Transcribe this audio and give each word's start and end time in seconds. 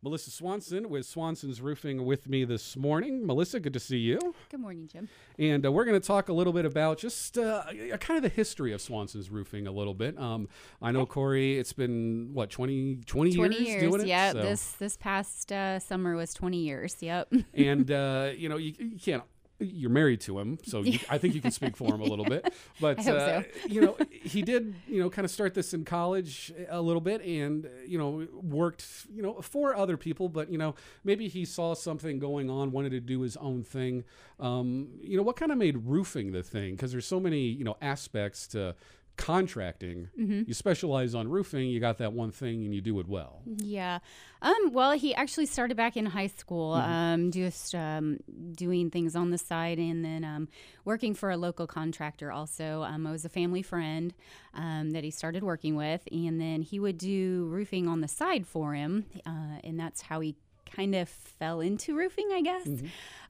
Melissa 0.00 0.30
Swanson 0.30 0.88
with 0.90 1.06
Swanson's 1.06 1.60
Roofing 1.60 2.04
with 2.04 2.28
me 2.28 2.44
this 2.44 2.76
morning. 2.76 3.26
Melissa, 3.26 3.58
good 3.58 3.72
to 3.72 3.80
see 3.80 3.96
you. 3.98 4.20
Good 4.48 4.60
morning, 4.60 4.86
Jim. 4.86 5.08
And 5.40 5.66
uh, 5.66 5.72
we're 5.72 5.84
going 5.84 6.00
to 6.00 6.06
talk 6.06 6.28
a 6.28 6.32
little 6.32 6.52
bit 6.52 6.64
about 6.64 6.98
just 6.98 7.36
uh, 7.36 7.64
kind 7.98 8.16
of 8.16 8.22
the 8.22 8.28
history 8.28 8.72
of 8.72 8.80
Swanson's 8.80 9.28
Roofing 9.28 9.66
a 9.66 9.72
little 9.72 9.94
bit. 9.94 10.16
Um, 10.16 10.48
I 10.80 10.92
know, 10.92 11.04
Corey, 11.04 11.58
it's 11.58 11.72
been, 11.72 12.30
what, 12.32 12.48
20, 12.48 13.00
20, 13.06 13.32
20 13.34 13.56
years, 13.56 13.68
years, 13.68 13.82
doing 13.82 14.00
it? 14.02 14.06
yeah. 14.06 14.32
So- 14.32 14.42
This 14.42 14.72
this 14.74 14.96
past 14.96 15.50
uh, 15.50 15.80
summer 15.80 16.14
was 16.14 16.32
20 16.32 16.58
years. 16.58 16.96
Yep. 17.00 17.32
and, 17.54 17.90
uh, 17.90 18.30
you 18.36 18.48
know, 18.48 18.56
you, 18.56 18.74
you 18.78 18.98
can't. 19.00 19.24
You're 19.60 19.90
married 19.90 20.20
to 20.22 20.38
him, 20.38 20.58
so 20.62 20.82
you, 20.82 21.00
I 21.10 21.18
think 21.18 21.34
you 21.34 21.40
can 21.40 21.50
speak 21.50 21.76
for 21.76 21.92
him 21.92 22.00
a 22.00 22.04
little 22.04 22.24
bit. 22.24 22.52
But 22.80 23.00
uh, 23.00 23.42
so. 23.42 23.44
you 23.66 23.80
know, 23.80 23.96
he 24.10 24.42
did, 24.42 24.74
you 24.86 25.00
know, 25.00 25.10
kind 25.10 25.24
of 25.24 25.32
start 25.32 25.52
this 25.52 25.74
in 25.74 25.84
college 25.84 26.52
a 26.68 26.80
little 26.80 27.00
bit, 27.00 27.22
and 27.24 27.68
you 27.86 27.98
know, 27.98 28.26
worked, 28.40 28.84
you 29.12 29.20
know, 29.20 29.40
for 29.40 29.74
other 29.74 29.96
people. 29.96 30.28
But 30.28 30.50
you 30.50 30.58
know, 30.58 30.76
maybe 31.02 31.26
he 31.26 31.44
saw 31.44 31.74
something 31.74 32.20
going 32.20 32.50
on, 32.50 32.70
wanted 32.70 32.90
to 32.90 33.00
do 33.00 33.22
his 33.22 33.36
own 33.38 33.64
thing. 33.64 34.04
Um, 34.38 34.88
you 35.00 35.16
know, 35.16 35.24
what 35.24 35.36
kind 35.36 35.50
of 35.50 35.58
made 35.58 35.76
roofing 35.86 36.30
the 36.30 36.42
thing? 36.44 36.76
Because 36.76 36.92
there's 36.92 37.06
so 37.06 37.18
many, 37.18 37.40
you 37.40 37.64
know, 37.64 37.76
aspects 37.82 38.46
to 38.48 38.76
contracting. 39.18 40.08
Mm-hmm. 40.18 40.42
You 40.46 40.54
specialize 40.54 41.14
on 41.14 41.28
roofing. 41.28 41.68
You 41.68 41.80
got 41.80 41.98
that 41.98 42.14
one 42.14 42.30
thing, 42.30 42.64
and 42.64 42.74
you 42.74 42.80
do 42.80 42.98
it 43.00 43.06
well. 43.06 43.42
Yeah. 43.44 43.98
Um, 44.40 44.72
well, 44.72 44.92
he 44.92 45.14
actually 45.14 45.44
started 45.46 45.76
back 45.76 45.96
in 45.96 46.06
high 46.06 46.28
school, 46.28 46.74
Mm-hmm. 46.74 46.90
um, 46.90 47.30
just 47.32 47.74
um, 47.74 48.18
doing 48.52 48.88
things 48.90 49.14
on 49.14 49.30
the 49.30 49.38
side 49.38 49.78
and 49.78 50.04
then 50.04 50.24
um, 50.24 50.48
working 50.84 51.14
for 51.14 51.30
a 51.30 51.36
local 51.36 51.66
contractor 51.66 52.32
also. 52.32 52.82
Um, 52.84 53.06
I 53.06 53.10
was 53.10 53.24
a 53.24 53.28
family 53.28 53.62
friend 53.62 54.14
um, 54.54 54.90
that 54.92 55.04
he 55.04 55.10
started 55.10 55.42
working 55.42 55.76
with, 55.76 56.02
and 56.10 56.40
then 56.40 56.62
he 56.62 56.80
would 56.80 56.96
do 56.96 57.46
roofing 57.50 57.88
on 57.88 58.00
the 58.00 58.08
side 58.08 58.46
for 58.46 58.72
him. 58.74 59.04
Uh, 59.26 59.58
and 59.64 59.78
that's 59.78 60.00
how 60.02 60.20
he 60.20 60.36
kind 60.74 60.94
of 60.94 61.08
fell 61.08 61.60
into 61.60 61.96
roofing, 61.96 62.28
I 62.32 62.42
guess. 62.42 62.68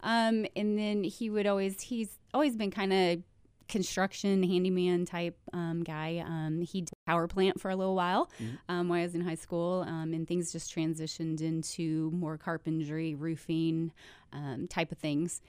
Um, 0.02 0.46
and 0.54 0.78
then 0.78 1.04
he 1.04 1.30
would 1.30 1.46
always, 1.46 1.80
he's 1.80 2.10
always 2.34 2.56
been 2.56 2.70
kind 2.70 2.92
of 2.92 3.22
construction 3.68 4.42
handyman 4.42 5.04
type 5.04 5.36
um, 5.52 5.82
guy. 5.84 6.22
Um, 6.26 6.62
he 6.62 6.80
did 6.82 6.94
power 7.06 7.26
plant 7.28 7.60
for 7.60 7.70
a 7.70 7.76
little 7.76 7.94
while 7.94 8.30
um, 8.68 8.88
while 8.88 9.00
I 9.00 9.02
was 9.02 9.14
in 9.14 9.20
high 9.20 9.34
school, 9.34 9.84
um, 9.86 10.12
and 10.12 10.26
things 10.26 10.52
just 10.52 10.74
transitioned 10.74 11.40
into 11.40 12.10
more 12.12 12.38
carpentry, 12.38 13.14
roofing 13.14 13.92
um, 14.32 14.66
type 14.68 14.92
of 14.92 14.98
things. 14.98 15.40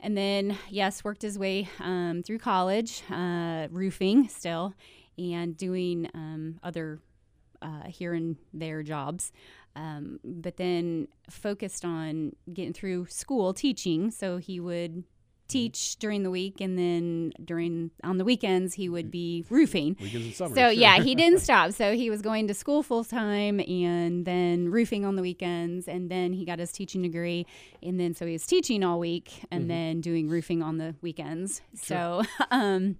And 0.00 0.16
then, 0.16 0.56
yes, 0.68 1.04
worked 1.04 1.22
his 1.22 1.38
way 1.38 1.68
um, 1.78 2.22
through 2.24 2.38
college, 2.38 3.02
uh, 3.10 3.68
roofing 3.70 4.28
still, 4.28 4.74
and 5.18 5.56
doing 5.56 6.08
um, 6.14 6.58
other 6.62 6.98
uh, 7.62 7.84
here 7.88 8.14
and 8.14 8.36
there 8.54 8.82
jobs. 8.82 9.32
Um, 9.76 10.18
but 10.24 10.56
then 10.56 11.08
focused 11.28 11.84
on 11.84 12.34
getting 12.52 12.72
through 12.72 13.06
school 13.06 13.52
teaching. 13.54 14.10
So 14.10 14.38
he 14.38 14.58
would 14.58 15.04
teach 15.50 15.96
during 15.96 16.22
the 16.22 16.30
week, 16.30 16.60
and 16.60 16.78
then 16.78 17.32
during 17.44 17.90
on 18.02 18.16
the 18.18 18.24
weekends 18.24 18.74
he 18.74 18.88
would 18.88 19.10
be 19.10 19.44
roofing. 19.50 19.96
Summer. 20.32 20.54
So 20.54 20.60
sure. 20.62 20.70
yeah, 20.70 21.00
he 21.00 21.14
didn't 21.14 21.40
stop. 21.48 21.72
So 21.72 21.94
he 21.94 22.08
was 22.08 22.22
going 22.22 22.48
to 22.48 22.54
school 22.54 22.82
full 22.82 23.04
time 23.04 23.60
and 23.60 24.24
then 24.24 24.70
roofing 24.70 25.04
on 25.04 25.16
the 25.16 25.22
weekends 25.22 25.88
and 25.88 26.10
then 26.10 26.32
he 26.32 26.44
got 26.44 26.58
his 26.58 26.72
teaching 26.72 27.02
degree 27.02 27.46
and 27.82 27.98
then 28.00 28.14
so 28.14 28.24
he 28.26 28.32
was 28.32 28.46
teaching 28.46 28.82
all 28.84 28.98
week 28.98 29.44
and 29.50 29.62
Mm-hmm. 29.62 29.68
then 29.68 30.00
doing 30.00 30.28
roofing 30.28 30.62
on 30.62 30.78
the 30.78 30.94
weekends. 31.02 31.60
So 31.74 32.22
um 32.50 32.96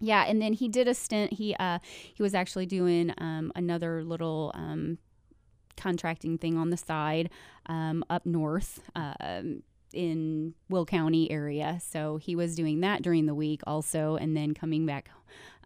yeah, 0.00 0.24
and 0.28 0.40
then 0.40 0.52
he 0.52 0.68
did 0.68 0.86
a 0.86 0.94
stint. 0.94 1.32
He 1.32 1.54
uh 1.56 1.80
he 2.14 2.22
was 2.22 2.34
actually 2.34 2.66
doing 2.66 3.12
um 3.18 3.50
another 3.56 4.04
little 4.04 4.52
um 4.54 4.98
contracting 5.76 6.38
thing 6.38 6.56
on 6.56 6.70
the 6.70 6.76
side 6.76 7.30
um 7.66 8.04
up 8.10 8.26
north. 8.26 8.80
Um 8.94 9.62
in 9.92 10.54
Will 10.68 10.86
County 10.86 11.30
area. 11.30 11.78
So 11.82 12.16
he 12.16 12.36
was 12.36 12.54
doing 12.54 12.80
that 12.80 13.02
during 13.02 13.26
the 13.26 13.34
week 13.34 13.62
also, 13.66 14.16
and 14.16 14.36
then 14.36 14.54
coming 14.54 14.86
back 14.86 15.10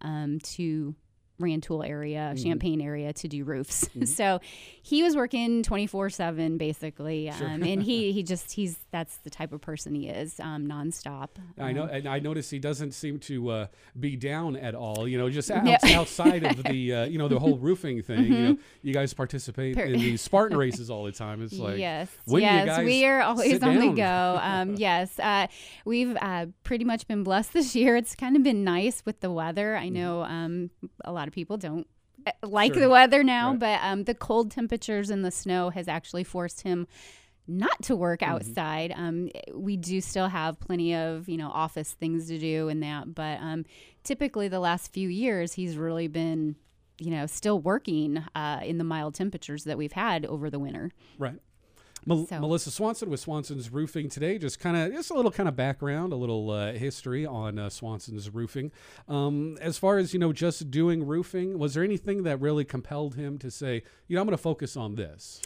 um, 0.00 0.38
to 0.40 0.94
Rantoul 1.38 1.82
area, 1.82 2.34
Champaign 2.36 2.80
area 2.80 3.12
to 3.14 3.28
do 3.28 3.44
roofs. 3.44 3.88
so 4.04 4.40
he 4.82 5.02
was 5.02 5.16
working 5.16 5.62
24 5.62 6.10
seven 6.10 6.58
basically. 6.58 7.30
Um, 7.30 7.62
and 7.62 7.82
he, 7.82 8.12
he 8.12 8.22
just, 8.22 8.52
he's, 8.52 8.78
that's 8.90 9.16
the 9.18 9.30
type 9.30 9.52
of 9.52 9.60
person 9.60 9.94
he 9.94 10.08
is, 10.08 10.38
um, 10.40 10.66
nonstop. 10.66 11.28
I 11.58 11.72
know, 11.72 11.84
Um, 11.84 11.90
and 11.90 12.06
I 12.06 12.18
notice 12.18 12.50
he 12.50 12.58
doesn't 12.58 12.92
seem 12.92 13.18
to 13.20 13.48
uh, 13.50 13.66
be 13.98 14.16
down 14.16 14.56
at 14.56 14.74
all. 14.74 15.08
You 15.08 15.18
know, 15.18 15.30
just 15.30 15.50
out. 15.50 15.64
Mm-hmm. 15.64 15.98
outside 15.98 16.44
of 16.44 16.62
the, 16.64 16.94
uh, 16.94 17.04
you 17.04 17.18
know, 17.18 17.28
the 17.28 17.38
whole 17.38 17.58
roofing 17.58 18.02
thing. 18.02 18.24
You 18.24 18.38
know, 18.38 18.58
you 18.82 18.92
guys 18.94 19.14
participate 19.14 19.76
Per- 19.76 19.84
in 19.84 20.00
these 20.00 20.20
Spartan 20.20 20.56
races 20.56 20.90
all 20.90 21.04
the 21.04 21.12
time. 21.12 21.42
It's 21.42 21.58
like, 21.58 21.78
yes, 21.78 22.08
when 22.24 22.40
do 22.40 22.46
you 22.46 22.52
yes, 22.52 22.84
we 22.84 23.06
are 23.06 23.22
always 23.22 23.62
on 23.62 23.78
the 23.78 23.92
go. 23.92 24.38
Um, 24.42 24.74
yes, 24.76 25.18
uh, 25.18 25.46
we've 25.84 26.16
uh, 26.20 26.46
pretty 26.64 26.84
much 26.84 27.06
been 27.06 27.22
blessed 27.22 27.52
this 27.52 27.74
year. 27.74 27.96
It's 27.96 28.14
kind 28.14 28.36
of 28.36 28.42
been 28.42 28.64
nice 28.64 29.02
with 29.04 29.20
the 29.20 29.30
weather. 29.30 29.76
I 29.76 29.88
know 29.88 30.22
um, 30.22 30.70
a 31.04 31.12
lot 31.12 31.21
of 31.28 31.34
people 31.34 31.56
don't 31.56 31.86
uh, 32.26 32.32
like. 32.42 32.74
Sure. 32.74 32.82
the 32.82 32.88
weather 32.90 33.22
now, 33.24 33.50
Right. 33.50 33.58
but 33.60 33.80
um, 33.82 34.04
the 34.04 34.14
cold 34.14 34.50
temperatures 34.50 35.10
and 35.10 35.24
the 35.24 35.30
snow 35.30 35.70
has 35.70 35.88
actually 35.88 36.24
forced 36.24 36.62
him 36.62 36.86
not 37.48 37.82
to 37.82 37.96
work 37.96 38.20
Mm-hmm. 38.20 38.32
outside. 38.32 38.92
Um, 38.96 39.28
we 39.52 39.76
do 39.76 40.00
still 40.00 40.28
have 40.28 40.60
plenty 40.60 40.94
of 40.94 41.28
you 41.28 41.36
know 41.36 41.50
office 41.50 41.92
things 41.92 42.28
to 42.28 42.38
do 42.38 42.68
and 42.68 42.82
that, 42.82 43.14
but 43.14 43.40
um, 43.40 43.64
typically 44.04 44.48
the 44.48 44.60
last 44.60 44.92
few 44.92 45.08
years 45.08 45.54
he's 45.54 45.76
really 45.76 46.06
been 46.08 46.54
you 46.98 47.10
know 47.10 47.26
still 47.26 47.58
working 47.58 48.22
uh, 48.36 48.60
in 48.62 48.78
the 48.78 48.84
mild 48.84 49.14
temperatures 49.14 49.64
that 49.64 49.76
we've 49.76 49.92
had 49.92 50.24
over 50.26 50.48
the 50.50 50.58
winter. 50.60 50.92
Right. 51.18 51.38
Mel- 52.06 52.26
So- 52.26 52.40
Melissa 52.40 52.70
Swanson 52.70 53.10
with 53.10 53.20
Swanson's 53.20 53.70
Roofing 53.70 54.08
today. 54.08 54.38
Just 54.38 54.58
kind 54.60 54.76
of, 54.76 54.92
just 54.92 55.10
a 55.10 55.14
little 55.14 55.30
kind 55.30 55.48
of 55.48 55.56
background, 55.56 56.12
a 56.12 56.16
little 56.16 56.50
uh, 56.50 56.72
history 56.72 57.24
on 57.24 57.58
uh, 57.58 57.68
Swanson's 57.70 58.28
Roofing. 58.30 58.72
Um, 59.08 59.56
as 59.60 59.78
far 59.78 59.98
as 59.98 60.12
you 60.12 60.18
know, 60.18 60.32
just 60.32 60.70
doing 60.70 61.06
roofing, 61.06 61.58
was 61.58 61.74
there 61.74 61.84
anything 61.84 62.22
that 62.24 62.40
really 62.40 62.64
compelled 62.64 63.14
him 63.14 63.38
to 63.38 63.50
say, 63.50 63.82
you 64.08 64.16
know, 64.16 64.20
I'm 64.20 64.26
going 64.26 64.36
to 64.36 64.42
focus 64.42 64.76
on 64.76 64.96
this? 64.96 65.40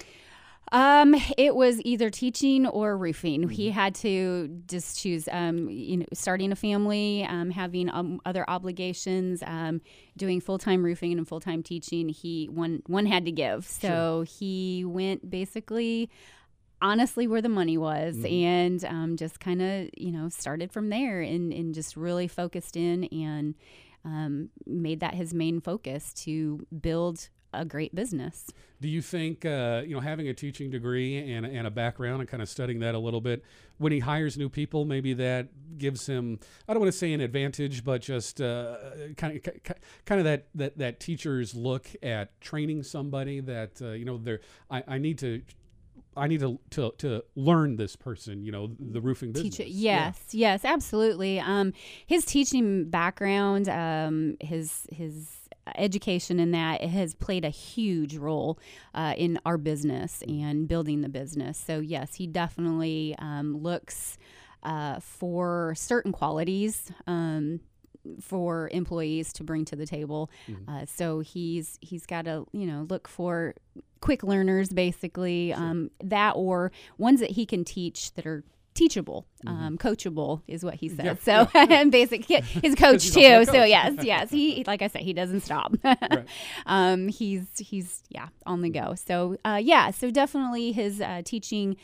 Um, 0.73 1.15
it 1.39 1.55
was 1.55 1.81
either 1.85 2.11
teaching 2.11 2.67
or 2.67 2.99
roofing. 2.99 3.49
He 3.49 3.71
had 3.71 3.95
to 3.97 4.49
just 4.67 4.99
choose. 5.01 5.29
Um, 5.31 5.69
you 5.71 5.99
know, 5.99 6.07
starting 6.13 6.51
a 6.51 6.57
family, 6.57 7.25
um, 7.25 7.51
having 7.51 7.89
um, 7.89 8.21
other 8.25 8.45
obligations, 8.51 9.45
um, 9.47 9.81
doing 10.17 10.41
full 10.41 10.59
time 10.59 10.85
roofing 10.85 11.17
and 11.19 11.29
full 11.29 11.39
time 11.39 11.63
teaching. 11.63 12.09
He 12.09 12.47
one 12.47 12.83
one 12.87 13.07
had 13.07 13.27
to 13.27 13.31
give, 13.33 13.65
so 13.65 14.25
he 14.27 14.85
went 14.85 15.31
basically. 15.31 16.11
Honestly, 16.83 17.27
where 17.27 17.43
the 17.43 17.49
money 17.49 17.79
was, 17.79 18.25
and 18.29 18.85
um, 18.85 19.17
just 19.17 19.41
kind 19.41 19.63
of 19.63 19.89
you 19.97 20.13
know 20.13 20.29
started 20.29 20.71
from 20.73 20.91
there, 20.91 21.21
and 21.21 21.53
and 21.53 21.75
just 21.75 21.97
really 21.97 22.29
focused 22.29 22.77
in 22.77 23.05
and 23.05 23.55
um, 24.05 24.51
made 24.67 25.01
that 25.01 25.15
his 25.15 25.35
main 25.35 25.61
focus 25.61 26.13
to 26.15 26.67
build 26.81 27.29
a 27.53 27.65
great 27.65 27.95
business. 27.95 28.51
Do 28.81 28.89
you 28.89 29.01
think, 29.01 29.45
uh, 29.45 29.83
you 29.87 29.95
know, 29.95 30.01
having 30.01 30.29
a 30.29 30.35
teaching 30.35 30.71
degree 30.71 31.33
and, 31.33 31.47
and 31.47 31.67
a 31.67 31.71
background 31.71 32.21
and 32.21 32.29
kind 32.29 32.43
of 32.43 32.49
studying 32.49 32.81
that 32.81 32.95
a 32.95 32.99
little 32.99 33.21
bit, 33.21 33.43
when 33.79 33.93
he 33.93 34.01
hires 34.01 34.37
new 34.37 34.49
people, 34.49 34.85
maybe 34.85 35.15
that 35.15 35.79
gives 35.79 36.07
him, 36.07 36.39
I 36.69 36.75
don't 36.75 36.81
want 36.81 36.93
to 36.93 36.99
say 36.99 37.13
an 37.15 37.21
advantage, 37.21 37.83
but 37.83 38.03
just 38.03 38.41
uh, 38.41 38.77
kind 39.17 39.37
of 39.37 39.75
kind 40.05 40.21
of 40.21 40.25
that, 40.25 40.49
that, 40.55 40.79
that 40.79 41.01
teacher's 41.01 41.55
look 41.55 41.89
at 42.03 42.39
training 42.41 42.83
somebody 42.83 43.41
that, 43.41 43.81
uh, 43.81 43.93
you 43.93 44.05
know, 44.05 44.19
they're, 44.19 44.41
I, 44.71 44.85
I 44.87 44.99
need 44.99 45.19
to, 45.19 45.43
I 46.17 46.29
need 46.29 46.41
to, 46.41 46.59
to, 46.71 46.93
to 46.99 47.25
learn 47.35 47.77
this 47.77 47.97
person, 47.97 48.45
you 48.45 48.53
know, 48.53 48.71
the 48.79 49.01
roofing 49.01 49.33
business. 49.33 49.57
Teacher, 49.57 49.69
Yeah. 49.69 50.07
yes, 50.07 50.21
yes, 50.33 50.65
absolutely. 50.65 51.39
Um, 51.41 51.73
his 52.07 52.25
teaching 52.25 52.89
background, 52.89 53.69
um, 53.69 54.37
his 54.41 54.87
his 54.93 55.31
education 55.75 56.39
in 56.39 56.53
that 56.53 56.81
it 56.81 56.89
has 56.91 57.15
played 57.15 57.45
a 57.45 57.51
huge 57.51 58.17
role 58.17 58.59
uh, 58.95 59.15
in 59.17 59.39
our 59.45 59.59
business 59.59 60.23
and 60.29 60.69
building 60.69 61.01
the 61.01 61.09
business. 61.09 61.59
So 61.59 61.81
yes, 61.81 62.15
he 62.15 62.27
definitely 62.27 63.17
um, 63.19 63.57
looks 63.57 64.17
uh, 64.63 65.01
for 65.01 65.75
certain 65.77 66.13
qualities. 66.13 66.91
Um, 67.07 67.61
for 68.21 68.69
employees 68.73 69.33
to 69.33 69.43
bring 69.43 69.65
to 69.65 69.75
the 69.75 69.85
table, 69.85 70.31
uh, 70.69 70.87
so 70.87 71.19
he's 71.19 71.77
he's 71.81 72.07
got 72.07 72.27
to 72.27 72.47
you 72.53 72.65
know 72.65 72.87
look 72.89 73.09
for 73.09 73.53
quick 74.07 74.23
learners, 74.23 74.69
basically 74.69 75.53
um, 75.53 75.91
that 76.03 76.33
or 76.37 76.71
ones 76.97 77.19
that 77.21 77.31
he 77.31 77.45
can 77.45 77.65
teach 77.65 78.15
that 78.15 78.25
are 78.25 78.45
teachable, 78.75 79.27
um, 79.47 79.77
coachable 79.79 80.43
is 80.47 80.65
what 80.65 80.75
he 80.75 80.89
says. 80.89 81.19
Yeah, 81.27 81.47
so 81.49 81.59
and 81.59 81.91
basic 81.91 82.25
his 82.27 82.75
coach 82.77 83.03
he's 83.03 83.15
too. 83.15 83.21
a 83.21 83.45
So 83.45 83.65
yes, 83.65 83.95
yes, 84.03 84.31
he 84.31 84.63
like 84.65 84.83
I 84.83 84.87
said, 84.87 85.03
he 85.03 85.13
doesn't 85.13 85.41
stop. 85.41 85.75
um, 86.67 87.09
he's 87.09 87.47
he's 87.59 88.05
yeah 88.09 88.29
on 88.45 88.63
the 88.63 88.71
go. 88.71 88.95
So 88.95 89.37
uh, 89.45 89.61
yeah, 89.61 89.91
so 89.91 90.11
definitely 90.11 90.73
his 90.73 91.01
uh, 91.01 91.23
teaching. 91.25 91.77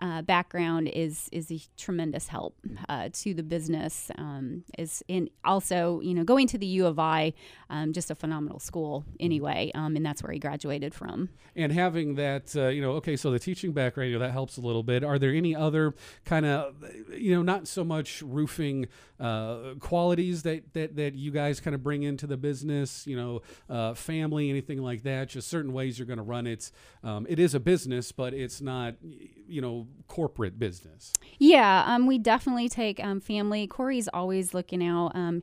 Uh, 0.00 0.22
background 0.22 0.88
is 0.88 1.28
is 1.32 1.50
a 1.50 1.60
tremendous 1.76 2.28
help 2.28 2.56
uh, 2.88 3.08
to 3.12 3.34
the 3.34 3.42
business. 3.42 4.10
Um, 4.16 4.64
is 4.78 5.02
and 5.08 5.30
also 5.44 6.00
you 6.00 6.14
know 6.14 6.24
going 6.24 6.46
to 6.48 6.58
the 6.58 6.66
U 6.66 6.86
of 6.86 6.98
I, 6.98 7.32
um, 7.70 7.92
just 7.92 8.10
a 8.10 8.14
phenomenal 8.14 8.60
school 8.60 9.04
anyway, 9.18 9.70
um, 9.74 9.96
and 9.96 10.04
that's 10.04 10.22
where 10.22 10.32
he 10.32 10.38
graduated 10.38 10.94
from. 10.94 11.28
And 11.56 11.72
having 11.72 12.14
that, 12.14 12.54
uh, 12.54 12.68
you 12.68 12.80
know, 12.80 12.92
okay, 12.92 13.16
so 13.16 13.32
the 13.32 13.38
teaching 13.40 13.72
background, 13.72 14.10
you 14.10 14.18
know, 14.18 14.24
that 14.24 14.30
helps 14.30 14.58
a 14.58 14.60
little 14.60 14.84
bit. 14.84 15.02
Are 15.02 15.18
there 15.18 15.32
any 15.32 15.56
other 15.56 15.92
kind 16.24 16.46
of, 16.46 16.76
you 17.12 17.34
know, 17.34 17.42
not 17.42 17.66
so 17.66 17.82
much 17.82 18.22
roofing 18.22 18.86
uh, 19.18 19.74
qualities 19.80 20.44
that, 20.44 20.72
that 20.74 20.94
that 20.94 21.14
you 21.14 21.32
guys 21.32 21.58
kind 21.58 21.74
of 21.74 21.82
bring 21.82 22.04
into 22.04 22.28
the 22.28 22.36
business? 22.36 23.08
You 23.08 23.16
know, 23.16 23.42
uh, 23.68 23.94
family, 23.94 24.50
anything 24.50 24.80
like 24.80 25.02
that? 25.02 25.30
Just 25.30 25.48
certain 25.48 25.72
ways 25.72 25.98
you're 25.98 26.06
going 26.06 26.18
to 26.18 26.22
run 26.22 26.46
it. 26.46 26.70
Um, 27.02 27.26
it 27.28 27.40
is 27.40 27.54
a 27.54 27.60
business, 27.60 28.12
but 28.12 28.34
it's 28.34 28.60
not, 28.60 28.94
you 29.02 29.60
know, 29.60 29.87
corporate 30.06 30.58
business. 30.58 31.12
Yeah, 31.38 31.84
um, 31.86 32.06
we 32.06 32.18
definitely 32.18 32.68
take 32.68 33.02
um, 33.02 33.20
family. 33.20 33.66
Corey's 33.66 34.08
always 34.08 34.54
looking 34.54 34.82
out. 34.84 35.12
Um, 35.14 35.42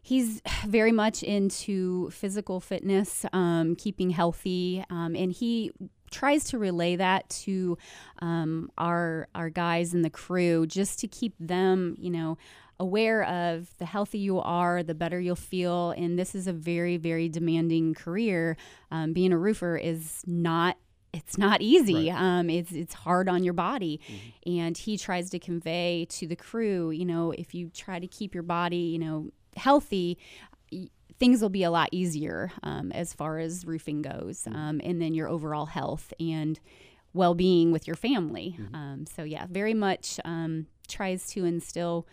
he's 0.00 0.40
very 0.66 0.92
much 0.92 1.22
into 1.22 2.10
physical 2.10 2.60
fitness, 2.60 3.26
um, 3.32 3.74
keeping 3.76 4.10
healthy, 4.10 4.84
um, 4.88 5.16
and 5.16 5.32
he 5.32 5.72
tries 6.10 6.44
to 6.44 6.58
relay 6.58 6.94
that 6.94 7.28
to 7.28 7.76
um, 8.20 8.70
our 8.78 9.26
our 9.34 9.50
guys 9.50 9.92
in 9.92 10.02
the 10.02 10.10
crew 10.10 10.64
just 10.66 11.00
to 11.00 11.08
keep 11.08 11.34
them, 11.40 11.96
you 11.98 12.10
know, 12.10 12.38
aware 12.78 13.24
of 13.24 13.76
the 13.78 13.84
healthier 13.84 14.20
you 14.20 14.40
are, 14.40 14.82
the 14.82 14.94
better 14.94 15.18
you'll 15.20 15.34
feel. 15.34 15.90
And 15.90 16.16
this 16.16 16.34
is 16.34 16.46
a 16.46 16.52
very 16.52 16.96
very 16.96 17.28
demanding 17.28 17.94
career. 17.94 18.56
Um, 18.90 19.12
being 19.12 19.32
a 19.32 19.38
roofer 19.38 19.76
is 19.76 20.22
not 20.26 20.76
it's 21.14 21.38
not 21.38 21.62
easy. 21.62 22.10
Right. 22.10 22.20
Um, 22.38 22.50
it's 22.50 22.72
it's 22.72 22.94
hard 22.94 23.28
on 23.28 23.42
your 23.44 23.54
body, 23.54 24.00
and 24.46 24.76
he 24.76 24.98
tries 24.98 25.30
to 25.30 25.38
convey 25.38 26.06
to 26.10 26.26
the 26.26 26.36
crew, 26.36 26.90
you 26.90 27.04
know, 27.04 27.30
if 27.32 27.54
you 27.54 27.70
try 27.70 27.98
to 27.98 28.06
keep 28.06 28.34
your 28.34 28.42
body, 28.42 28.76
you 28.76 28.98
know, 28.98 29.30
healthy. 29.56 30.18
y- 30.72 30.88
Things 31.20 31.40
will 31.40 31.48
be 31.48 31.62
a 31.62 31.70
lot 31.70 31.88
easier 31.92 32.50
um, 32.64 32.90
as 32.92 33.14
far 33.14 33.38
as 33.38 33.64
roofing 33.64 34.02
goes, 34.02 34.48
um, 34.48 34.80
and 34.82 35.00
then 35.00 35.14
your 35.14 35.28
overall 35.28 35.66
health 35.66 36.12
and 36.18 36.58
well-being 37.12 37.70
with 37.70 37.86
your 37.86 37.94
family. 37.94 38.58
Um, 38.74 39.04
so 39.06 39.22
yeah, 39.22 39.46
very 39.48 39.74
much 39.74 40.18
um, 40.24 40.66
tries 40.88 41.26
to 41.28 41.44
instill 41.44 42.08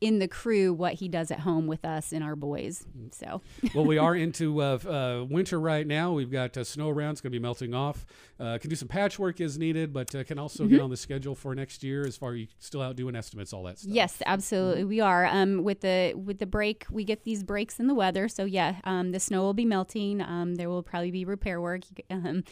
in 0.00 0.18
the 0.18 0.28
crew 0.28 0.74
what 0.74 0.94
he 0.94 1.08
does 1.08 1.30
at 1.30 1.40
home 1.40 1.66
with 1.66 1.84
us 1.84 2.12
and 2.12 2.22
our 2.22 2.36
boys. 2.36 2.84
So 3.12 3.40
well, 3.74 3.86
we 3.86 3.96
are 3.98 4.14
into 4.14 4.60
uh, 4.60 4.78
uh, 4.86 5.24
winter 5.24 5.58
right 5.58 5.86
now. 5.86 6.12
We've 6.12 6.30
got 6.30 6.56
uh, 6.56 6.64
snow 6.64 6.90
around; 6.90 7.12
it's 7.12 7.20
going 7.20 7.32
to 7.32 7.38
be 7.38 7.42
melting 7.42 7.72
off. 7.74 8.04
Uh, 8.38 8.58
can 8.58 8.68
do 8.68 8.76
some 8.76 8.88
patchwork 8.88 9.40
as 9.40 9.56
needed, 9.56 9.92
but 9.92 10.14
uh, 10.14 10.24
can 10.24 10.38
also 10.38 10.64
Mm-hmm. 10.64 10.72
get 10.74 10.80
on 10.80 10.90
the 10.90 10.96
schedule 10.96 11.34
for 11.34 11.54
next 11.54 11.82
year. 11.84 12.06
As 12.06 12.16
far 12.16 12.34
you 12.34 12.46
still 12.58 12.82
out 12.82 12.96
doing 12.96 13.14
estimates, 13.14 13.52
all 13.52 13.62
that 13.64 13.78
stuff. 13.78 13.92
Yes, 13.92 14.22
absolutely, 14.26 14.84
we 14.84 15.00
are. 15.00 15.26
Um, 15.26 15.62
with 15.62 15.80
the 15.80 16.12
with 16.14 16.38
the 16.38 16.46
break, 16.46 16.86
we 16.90 17.04
get 17.04 17.24
these 17.24 17.42
breaks 17.42 17.78
in 17.78 17.86
the 17.86 17.94
weather. 17.94 18.28
So 18.28 18.44
yeah, 18.44 18.76
um, 18.84 19.12
the 19.12 19.20
snow 19.20 19.42
will 19.42 19.54
be 19.54 19.64
melting. 19.64 20.20
Um, 20.20 20.56
there 20.56 20.68
will 20.68 20.82
probably 20.82 21.10
be 21.10 21.24
repair 21.24 21.60
work, 21.60 21.82
um, 22.10 22.42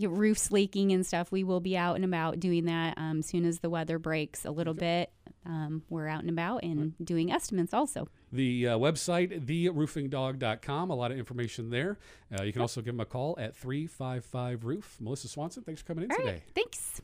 roofs 0.00 0.50
leaking 0.52 0.92
and 0.92 1.04
stuff. 1.06 1.32
We 1.32 1.44
will 1.44 1.60
be 1.60 1.76
out 1.76 1.96
and 1.96 2.04
about 2.04 2.40
doing 2.40 2.66
that. 2.66 2.96
Um, 2.98 3.22
soon 3.22 3.44
as 3.44 3.60
the 3.60 3.70
weather 3.70 3.98
breaks 3.98 4.44
a 4.44 4.50
little 4.50 4.74
bit, 4.74 5.10
um, 5.46 5.82
we're 5.90 6.08
out 6.08 6.20
and 6.20 6.30
about 6.30 6.62
and 6.62 6.94
doing 7.04 7.32
estimates 7.32 7.74
also. 7.74 8.08
The 8.32 8.68
uh, 8.68 8.78
website, 8.78 9.44
theroofingdog.com, 9.44 10.90
a 10.90 10.94
lot 10.94 11.10
of 11.10 11.18
information 11.18 11.70
there. 11.70 11.98
Uh, 12.38 12.42
you 12.44 12.52
can 12.52 12.62
also 12.62 12.80
give 12.80 12.94
them 12.94 13.00
a 13.00 13.04
call 13.04 13.36
at 13.38 13.54
355 13.56 14.64
Roof. 14.64 14.96
Melissa 15.00 15.28
Swanson, 15.28 15.62
thanks 15.62 15.82
for 15.82 15.88
coming 15.88 16.04
in 16.04 16.10
All 16.12 16.16
today. 16.18 16.30
right, 16.32 16.42
thanks. 16.54 17.00